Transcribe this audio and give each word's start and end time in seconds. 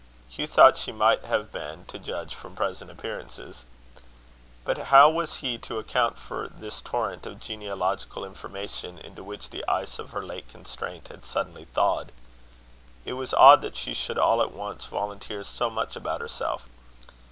Hugh 0.29 0.47
thought 0.47 0.79
she 0.79 0.91
might 0.91 1.25
have 1.25 1.51
been, 1.51 1.85
to 1.85 1.99
judge 1.99 2.33
from 2.33 2.55
present 2.55 2.89
appearances. 2.89 3.63
But 4.65 4.79
how 4.89 5.11
was 5.11 5.35
he 5.45 5.59
to 5.59 5.77
account 5.77 6.17
for 6.17 6.47
this 6.47 6.81
torrent 6.81 7.27
of 7.27 7.39
genealogical 7.39 8.25
information, 8.25 8.97
into 8.97 9.23
which 9.23 9.51
the 9.51 9.63
ice 9.67 9.99
of 9.99 10.09
her 10.09 10.25
late 10.25 10.49
constraint 10.49 11.09
had 11.09 11.23
suddenly 11.23 11.65
thawed? 11.65 12.11
It 13.05 13.13
was 13.13 13.35
odd 13.35 13.61
that 13.61 13.77
she 13.77 13.93
should 13.93 14.17
all 14.17 14.41
at 14.41 14.49
once 14.53 14.85
volunteer 14.87 15.43
so 15.43 15.69
much 15.69 15.95
about 15.95 16.19
herself. 16.21 16.67